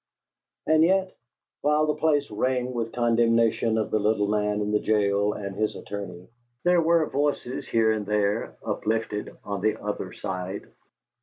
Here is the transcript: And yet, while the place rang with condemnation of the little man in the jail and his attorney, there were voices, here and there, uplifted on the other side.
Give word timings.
And 0.65 0.81
yet, 0.81 1.15
while 1.61 1.85
the 1.85 1.93
place 1.93 2.31
rang 2.31 2.73
with 2.73 2.91
condemnation 2.91 3.77
of 3.77 3.91
the 3.91 3.99
little 3.99 4.27
man 4.27 4.59
in 4.61 4.71
the 4.71 4.79
jail 4.79 5.33
and 5.33 5.55
his 5.55 5.75
attorney, 5.75 6.27
there 6.63 6.81
were 6.81 7.05
voices, 7.07 7.67
here 7.67 7.91
and 7.91 8.03
there, 8.07 8.57
uplifted 8.65 9.37
on 9.43 9.61
the 9.61 9.79
other 9.79 10.11
side. 10.11 10.63